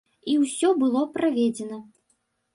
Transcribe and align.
І 0.35 0.37
ўсё 0.43 0.71
было 0.85 1.03
праведзена. 1.19 1.79